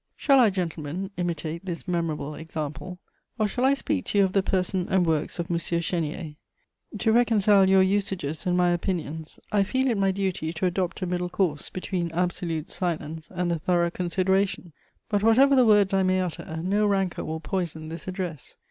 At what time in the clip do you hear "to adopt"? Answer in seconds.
10.53-11.03